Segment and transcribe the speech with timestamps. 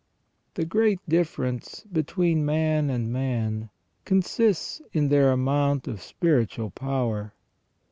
[0.55, 3.69] The great difference between man and man
[4.03, 7.33] consists in their amount of spiritual power.